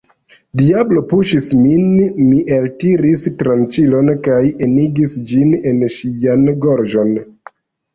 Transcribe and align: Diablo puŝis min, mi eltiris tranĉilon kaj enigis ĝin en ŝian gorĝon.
Diablo 0.61 1.03
puŝis 1.11 1.49
min, 1.65 1.85
mi 2.31 2.41
eltiris 2.57 3.29
tranĉilon 3.45 4.13
kaj 4.31 4.41
enigis 4.73 5.17
ĝin 5.33 5.57
en 5.75 5.89
ŝian 6.03 6.55
gorĝon. 6.69 7.19